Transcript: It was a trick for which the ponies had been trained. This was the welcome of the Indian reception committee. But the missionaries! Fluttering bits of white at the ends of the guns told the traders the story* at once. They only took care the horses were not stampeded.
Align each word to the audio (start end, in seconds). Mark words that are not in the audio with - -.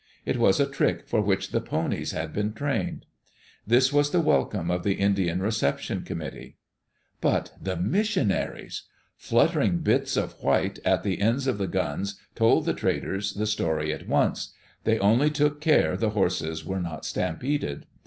It 0.25 0.37
was 0.39 0.59
a 0.59 0.65
trick 0.65 1.07
for 1.07 1.21
which 1.21 1.51
the 1.51 1.61
ponies 1.61 2.11
had 2.11 2.33
been 2.33 2.53
trained. 2.53 3.05
This 3.67 3.93
was 3.93 4.09
the 4.09 4.19
welcome 4.19 4.71
of 4.71 4.81
the 4.81 4.95
Indian 4.95 5.43
reception 5.43 6.01
committee. 6.01 6.57
But 7.21 7.51
the 7.61 7.75
missionaries! 7.75 8.85
Fluttering 9.15 9.81
bits 9.81 10.17
of 10.17 10.41
white 10.41 10.79
at 10.83 11.03
the 11.03 11.21
ends 11.21 11.45
of 11.45 11.59
the 11.59 11.67
guns 11.67 12.19
told 12.33 12.65
the 12.65 12.73
traders 12.73 13.33
the 13.33 13.45
story* 13.45 13.93
at 13.93 14.07
once. 14.07 14.55
They 14.85 14.97
only 14.97 15.29
took 15.29 15.61
care 15.61 15.95
the 15.95 16.09
horses 16.09 16.65
were 16.65 16.81
not 16.81 17.05
stampeded. 17.05 17.85